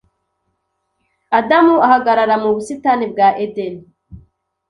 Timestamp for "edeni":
3.43-3.83